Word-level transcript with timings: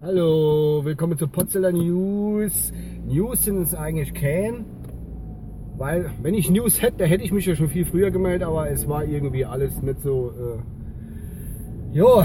Hallo, 0.00 0.84
willkommen 0.84 1.18
zu 1.18 1.26
Potzeller 1.26 1.72
News. 1.72 2.72
News 3.08 3.44
sind 3.44 3.62
es 3.62 3.74
eigentlich 3.74 4.14
kein, 4.14 4.64
weil 5.76 6.12
wenn 6.22 6.34
ich 6.34 6.48
News 6.48 6.80
hätte, 6.80 7.04
hätte 7.04 7.24
ich 7.24 7.32
mich 7.32 7.46
ja 7.46 7.56
schon 7.56 7.68
viel 7.68 7.84
früher 7.84 8.12
gemeldet, 8.12 8.46
aber 8.46 8.70
es 8.70 8.88
war 8.88 9.04
irgendwie 9.04 9.44
alles 9.44 9.82
nicht 9.82 10.00
so. 10.00 10.30
Äh 10.30 11.96
jo, 11.98 12.22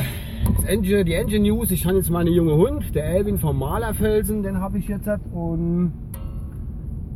Engine, 0.68 1.04
die 1.04 1.16
Engine 1.16 1.50
News, 1.50 1.72
ich 1.72 1.84
habe 1.88 1.98
jetzt 1.98 2.12
meine 2.12 2.30
junge 2.30 2.56
Hund, 2.56 2.94
der 2.94 3.06
Elvin 3.06 3.40
vom 3.40 3.58
Malerfelsen, 3.58 4.44
den 4.44 4.60
habe 4.60 4.78
ich 4.78 4.88
jetzt 4.88 5.10
und 5.34 5.94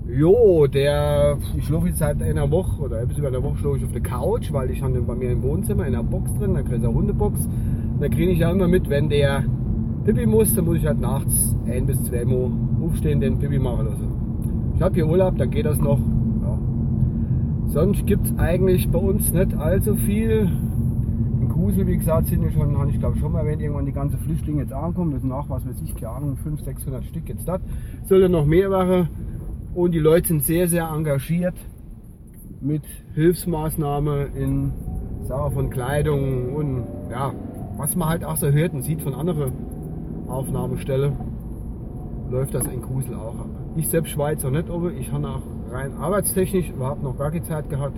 jo, 0.07 0.65
der, 0.65 1.37
ich 1.55 1.65
schlafe 1.65 1.89
jetzt 1.89 1.99
seit 1.99 2.19
einer 2.19 2.49
Woche 2.49 2.81
oder 2.81 3.05
bis 3.05 3.19
über 3.19 3.27
einer 3.27 3.43
Woche 3.43 3.57
schlafe 3.57 3.77
ich 3.77 3.85
auf 3.85 3.91
der 3.91 4.01
Couch, 4.01 4.51
weil 4.51 4.71
ich 4.71 4.81
habe 4.81 4.93
den 4.93 5.05
bei 5.05 5.13
mir 5.13 5.29
im 5.29 5.43
Wohnzimmer 5.43 5.85
in 5.85 5.93
einer 5.93 6.03
Box 6.03 6.33
drin, 6.33 6.55
da 6.55 6.63
kriege 6.63 6.77
ich 6.77 6.83
eine 6.83 6.95
Hundebox. 6.95 7.47
Da 7.99 8.07
kriege 8.09 8.31
ich 8.31 8.39
ja 8.39 8.49
immer 8.49 8.67
mit, 8.67 8.89
wenn 8.89 9.09
der 9.09 9.43
Pipi 10.07 10.25
muss, 10.25 10.55
dann 10.55 10.63
muss 10.63 10.77
ich 10.77 10.85
halt 10.85 11.01
nachts 11.01 11.53
ein 11.67 11.85
bis 11.85 12.01
zwei 12.05 12.23
Mal 12.23 12.49
aufstehen, 12.81 13.19
den 13.19 13.39
Pipi 13.39 13.59
machen 13.59 13.87
lassen. 13.87 14.71
Ich 14.73 14.81
habe 14.81 14.95
hier 14.95 15.05
Urlaub, 15.05 15.37
dann 15.37 15.49
geht 15.49 15.65
das 15.65 15.79
noch. 15.79 15.99
Ja. 15.99 16.57
Sonst 17.67 18.07
gibt 18.07 18.25
es 18.25 18.37
eigentlich 18.37 18.89
bei 18.89 18.99
uns 18.99 19.33
nicht 19.33 19.53
allzu 19.55 19.97
viel. 19.97 20.49
In 21.41 21.49
Kusel, 21.49 21.87
wie 21.87 21.97
gesagt, 21.97 22.27
sind 22.27 22.41
ja 22.41 22.49
schon, 22.51 22.77
habe 22.77 22.89
ich 22.89 22.99
glaube 22.99 23.17
schon 23.17 23.33
mal 23.33 23.39
erwähnt, 23.39 23.61
irgendwann 23.61 23.85
die 23.85 23.91
ganzen 23.91 24.17
Flüchtlinge 24.19 24.61
jetzt 24.61 24.71
ankommen. 24.71 25.11
Das 25.11 25.23
sind 25.23 25.33
auch, 25.33 25.49
was 25.49 25.67
weiß 25.67 25.81
ich, 25.83 25.93
keine 25.93 26.13
Ahnung, 26.13 26.37
500, 26.37 26.63
600 26.63 27.03
Stück 27.03 27.27
jetzt 27.27 27.45
das. 27.45 27.59
Sollte 28.05 28.29
noch 28.29 28.45
mehr 28.45 28.69
machen. 28.69 29.09
Und 29.75 29.91
die 29.91 29.99
Leute 29.99 30.29
sind 30.29 30.45
sehr, 30.45 30.69
sehr 30.69 30.87
engagiert 30.87 31.55
mit 32.61 32.83
Hilfsmaßnahmen 33.13 34.33
in 34.37 34.71
Sachen 35.23 35.51
von 35.51 35.69
Kleidung 35.69 36.55
und 36.55 36.83
ja, 37.11 37.33
was 37.75 37.93
man 37.97 38.07
halt 38.07 38.23
auch 38.23 38.37
so 38.37 38.49
hört 38.49 38.73
und 38.73 38.83
sieht 38.83 39.01
von 39.01 39.13
anderen 39.13 39.51
Aufnahmestelle 40.27 41.13
läuft 42.29 42.53
das 42.53 42.65
in 42.67 42.81
Kusel 42.81 43.15
auch 43.15 43.39
ab. 43.39 43.49
Ich 43.75 43.87
selbst 43.87 44.11
Schweizer 44.11 44.51
nicht, 44.51 44.69
aber 44.69 44.91
ich 44.91 45.11
habe 45.11 45.27
auch 45.27 45.41
rein 45.71 45.93
arbeitstechnisch 45.93 46.69
überhaupt 46.69 47.03
noch 47.03 47.17
gar 47.17 47.31
keine 47.31 47.43
Zeit 47.43 47.69
gehabt. 47.69 47.97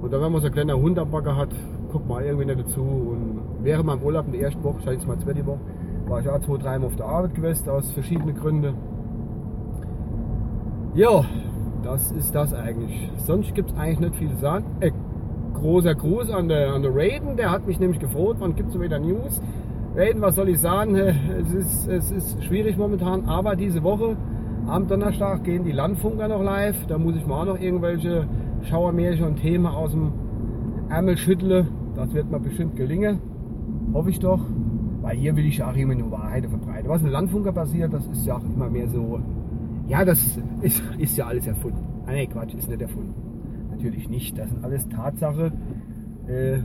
Und 0.00 0.12
da, 0.12 0.20
wenn 0.20 0.32
man 0.32 0.40
so 0.42 0.48
ein 0.48 0.52
kleiner 0.52 0.76
Hund 0.76 0.98
am 0.98 1.10
Bagger 1.10 1.36
hat, 1.36 1.48
guckt 1.90 2.08
man 2.08 2.24
irgendwie 2.24 2.46
nicht 2.46 2.60
dazu. 2.60 2.82
Und 2.82 3.40
während 3.62 3.86
meinem 3.86 4.02
Urlaub 4.02 4.26
in 4.26 4.32
der 4.32 4.42
ersten 4.42 4.62
Woche, 4.62 4.82
scheiße 4.82 5.06
mal 5.06 5.18
zweite 5.18 5.46
Woche, 5.46 5.60
war 6.06 6.20
ich 6.20 6.28
auch 6.28 6.40
zwei, 6.40 6.58
dreimal 6.58 6.88
auf 6.88 6.96
der 6.96 7.06
Arbeit 7.06 7.34
gewesen, 7.34 7.68
aus 7.70 7.90
verschiedenen 7.92 8.34
Gründen. 8.36 8.74
Ja, 10.94 11.24
das 11.82 12.12
ist 12.12 12.34
das 12.34 12.52
eigentlich. 12.52 13.10
Sonst 13.16 13.54
gibt 13.54 13.70
es 13.70 13.76
eigentlich 13.76 14.00
nicht 14.00 14.16
viel 14.16 14.30
zu 14.30 14.36
sagen. 14.36 14.64
Äh, 14.80 14.92
großer 15.54 15.94
Gruß 15.94 16.30
an 16.30 16.48
der, 16.48 16.74
an 16.74 16.84
Raiden, 16.84 17.36
der 17.36 17.50
hat 17.50 17.66
mich 17.66 17.80
nämlich 17.80 18.00
gefroht, 18.00 18.36
wann 18.40 18.54
gibt 18.54 18.70
es 18.70 18.80
wieder 18.80 18.98
News? 18.98 19.40
Reden, 19.94 20.20
was 20.20 20.34
soll 20.36 20.48
ich 20.48 20.60
sagen? 20.60 20.94
Es 20.96 21.52
ist, 21.52 21.88
es 21.88 22.10
ist 22.10 22.44
schwierig 22.44 22.76
momentan, 22.76 23.26
aber 23.26 23.56
diese 23.56 23.82
Woche 23.82 24.16
am 24.66 24.88
Donnerstag 24.88 25.44
gehen 25.44 25.64
die 25.64 25.72
Landfunker 25.72 26.28
noch 26.28 26.42
live. 26.42 26.86
Da 26.86 26.98
muss 26.98 27.16
ich 27.16 27.26
mal 27.26 27.44
noch 27.44 27.60
irgendwelche 27.60 28.26
Schauermärchen 28.62 29.26
und 29.26 29.36
Themen 29.36 29.66
aus 29.66 29.92
dem 29.92 30.12
Ärmel 30.88 31.16
schütteln. 31.16 31.68
Das 31.94 32.12
wird 32.12 32.30
mir 32.30 32.40
bestimmt 32.40 32.76
gelingen. 32.76 33.20
Hoffe 33.92 34.10
ich 34.10 34.18
doch. 34.18 34.40
Weil 35.02 35.16
hier 35.16 35.36
will 35.36 35.44
ich 35.44 35.62
auch 35.62 35.76
immer 35.76 35.94
nur 35.94 36.10
Wahrheit 36.10 36.46
verbreiten. 36.46 36.88
Was 36.88 37.02
mit 37.02 37.12
Landfunker 37.12 37.52
passiert, 37.52 37.92
das 37.92 38.06
ist 38.06 38.24
ja 38.24 38.36
auch 38.36 38.44
immer 38.44 38.70
mehr 38.70 38.88
so. 38.88 39.20
Ja, 39.86 40.02
das 40.04 40.40
ist, 40.62 40.82
ist 40.98 41.16
ja 41.18 41.26
alles 41.26 41.46
erfunden. 41.46 41.84
Ah, 42.06 42.12
nee, 42.12 42.26
Quatsch, 42.26 42.54
ist 42.54 42.68
nicht 42.68 42.80
erfunden. 42.80 43.14
Natürlich 43.70 44.08
nicht. 44.08 44.38
Das 44.38 44.48
sind 44.48 44.64
alles 44.64 44.88
Tatsache. 44.88 45.52
Äh, 46.26 46.60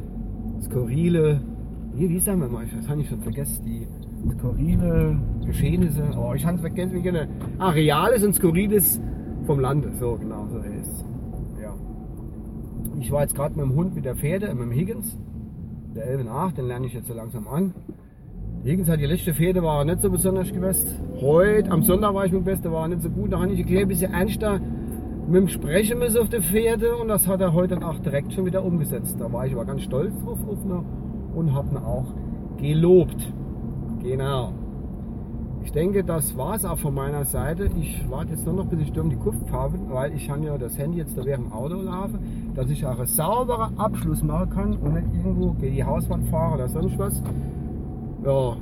skurrile 0.61 1.41
wie, 2.00 2.09
wie 2.09 2.19
sagen 2.19 2.39
wir 2.39 2.47
mal, 2.47 2.66
das 2.73 2.88
habe 2.88 3.02
ich 3.02 3.09
schon 3.09 3.19
vergessen, 3.19 3.61
die 3.66 3.86
skurrile 4.31 5.19
Geschehnisse. 5.45 6.02
Oh, 6.17 6.33
ich 6.33 6.45
habe 6.45 6.55
es 6.55 6.61
vergessen, 6.61 6.94
wie 6.94 7.02
genau. 7.02 7.25
Ah, 7.58 7.72
Reales 7.72 8.23
und 8.23 8.33
Skurriles 8.33 9.02
vom 9.45 9.60
Lande. 9.60 9.92
So, 9.99 10.15
genau, 10.15 10.48
so 10.48 10.60
ist 10.60 10.87
es. 10.87 11.05
Ja. 11.61 11.73
Ich 12.99 13.11
war 13.11 13.23
jetzt 13.23 13.36
gerade 13.36 13.55
mit 13.55 13.65
dem 13.65 13.76
Hund 13.76 13.95
mit 13.95 14.05
der 14.05 14.15
Pferde, 14.15 14.48
mit 14.55 14.64
dem 14.64 14.71
Higgins, 14.71 15.17
der 15.93 16.05
Elben 16.05 16.30
8, 16.30 16.58
den 16.58 16.67
lerne 16.67 16.87
ich 16.87 16.93
jetzt 16.93 17.08
so 17.08 17.14
langsam 17.14 17.48
an. 17.49 17.73
Higgins 18.64 18.87
hat 18.87 19.02
die 19.02 19.05
letzte 19.05 19.33
Pferde 19.33 19.61
war 19.61 19.83
nicht 19.83 20.02
so 20.02 20.10
besonders 20.10 20.54
gewesen. 20.54 20.87
Heute, 21.20 21.70
am 21.70 21.83
Sonntag 21.83 22.14
war 22.14 22.26
ich 22.26 22.31
mit 22.31 22.42
dem 22.42 22.45
Beste, 22.45 22.71
war 22.71 22.87
nicht 22.87 23.02
so 23.02 23.10
gut. 23.10 23.33
Da 23.33 23.42
habe 23.42 23.52
ich 23.52 23.66
ein 23.66 23.87
bisschen 23.87 24.14
ernster 24.14 24.61
mit 25.27 25.36
dem 25.36 25.48
Sprechen 25.49 25.99
müssen 25.99 26.17
auf 26.17 26.30
der 26.30 26.42
Pferde 26.42 26.95
und 26.95 27.10
das 27.10 27.27
hat 27.27 27.42
er 27.42 27.54
heute 27.54 27.76
dann 27.76 27.83
auch 27.83 27.99
direkt 27.99 28.31
schon 28.31 28.45
wieder 28.45 28.64
umgesetzt. 28.64 29.17
Da 29.20 29.31
war 29.31 29.45
ich 29.45 29.54
aber 29.54 29.66
ganz 29.66 29.81
stolz 29.81 30.14
drauf 30.23 30.39
auf 30.48 30.64
eine 30.64 30.83
und 31.36 31.54
habe 31.54 31.70
ihn 31.72 31.78
auch 31.78 32.06
gelobt. 32.58 33.34
Genau. 34.02 34.54
Ich 35.64 35.72
denke, 35.72 36.04
das 36.04 36.36
war 36.38 36.56
es 36.56 36.66
auch 36.66 36.80
von 36.80 36.94
meiner 36.95 37.26
Seite. 37.26 37.70
Ich 37.80 38.10
warte 38.10 38.32
jetzt 38.32 38.45
nur 38.45 38.56
noch, 38.56 38.66
bis 38.66 38.80
ich 38.80 38.92
durch 38.92 39.10
die 39.10 39.17
Kurve 39.17 39.38
habe, 39.52 39.78
weil 39.90 40.14
ich 40.14 40.30
habe 40.30 40.45
ja 40.45 40.58
das 40.58 40.78
Handy 40.78 40.98
jetzt 40.98 41.17
da 41.17 41.26
während 41.26 41.48
dem 41.48 41.54
Auto 41.54 41.76
laufe, 41.76 42.17
dass 42.56 42.70
ich 42.70 42.86
auch 42.86 42.98
einen 42.98 43.06
sauberen 43.06 43.78
Abschluss 43.78 44.23
machen 44.23 44.50
kann 44.50 44.73
und 44.78 44.94
nicht 44.94 45.14
irgendwo 45.14 45.52
gegen 45.54 45.76
die 45.76 45.84
Hauswand 45.84 46.28
fahre 46.30 46.56
oder 46.56 46.70
sonst 46.70 46.98
was. 46.98 47.22
Ja, 48.26 48.56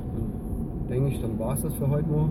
denke 0.90 1.08
ich, 1.10 1.20
dann 1.20 1.38
war 1.38 1.54
es 1.54 1.62
das 1.62 1.74
für 1.74 1.88
heute 1.88 2.08
mal. 2.08 2.28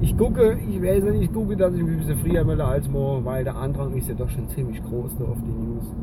Ich 0.00 0.16
gucke, 0.16 0.58
ich 0.68 0.82
weiß 0.82 1.04
nicht, 1.04 1.22
ich 1.22 1.32
gucke, 1.32 1.56
dass 1.56 1.74
ich 1.74 1.82
mich 1.82 1.92
ein 1.92 1.98
bisschen 1.98 2.18
früher 2.18 2.44
melde 2.44 2.64
als 2.64 2.88
morgen, 2.88 3.24
weil 3.24 3.44
der 3.44 3.56
Andrang 3.56 3.94
ist 3.94 4.08
ja 4.08 4.14
doch 4.14 4.28
schon 4.28 4.48
ziemlich 4.48 4.82
groß 4.82 5.12
auf 5.22 5.38
die 5.42 5.52
News 5.52 5.94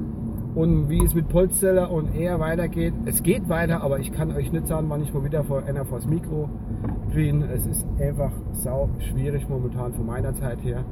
und 0.55 0.89
wie 0.89 1.03
es 1.03 1.13
mit 1.13 1.29
Polzzeller 1.29 1.91
und 1.91 2.15
er 2.15 2.39
weitergeht. 2.39 2.93
Es 3.05 3.23
geht 3.23 3.49
weiter, 3.49 3.81
aber 3.81 3.99
ich 3.99 4.11
kann 4.11 4.31
euch 4.31 4.51
nicht 4.51 4.67
sagen, 4.67 4.89
wann 4.89 5.01
ich 5.01 5.13
mal 5.13 5.23
wieder 5.23 5.43
vor 5.43 5.63
einer 5.63 5.85
vors 5.85 6.05
Mikro 6.05 6.49
kriege. 7.11 7.45
Es 7.53 7.65
ist 7.65 7.85
einfach 7.99 8.31
sau 8.51 8.89
schwierig 8.99 9.47
momentan 9.49 9.93
von 9.93 10.05
meiner 10.05 10.33
Zeit 10.35 10.63
her. 10.63 10.83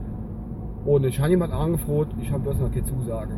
Und 0.86 1.06
ich 1.06 1.20
habe 1.20 1.30
jemand 1.30 1.54
angefroht, 1.54 2.08
ich 2.20 2.32
habe 2.32 2.44
bloß 2.44 2.60
noch 2.60 2.72
keine 2.72 2.86
Zusage. 2.86 3.34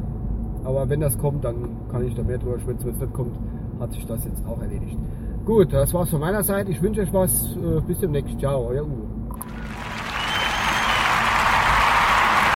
Aber 0.64 0.88
wenn 0.90 1.02
das 1.02 1.18
kommt, 1.18 1.44
dann 1.44 1.56
kann 1.92 2.08
ich 2.08 2.16
da 2.16 2.24
mehr 2.24 2.38
drüber 2.38 2.60
schwitzen. 2.60 2.86
Wenn 2.86 2.96
es 2.96 3.02
nicht 3.02 3.14
kommt, 3.14 3.38
hat 3.80 3.92
sich 3.92 4.06
das 4.06 4.24
jetzt 4.24 4.46
auch 4.48 4.62
erledigt. 4.62 4.98
Gut, 5.46 5.74
das 5.74 5.94
war's 5.94 6.10
von 6.10 6.22
meiner 6.22 6.44
Seite. 6.44 6.72
Ich 6.72 6.82
wünsche 6.82 7.02
euch 7.02 7.14
was. 7.14 7.58
Äh, 7.58 7.82
bis 7.86 8.00
demnächst. 8.00 8.40
Ciao, 8.40 8.66
euer 8.70 8.86
Uwe. 8.86 9.23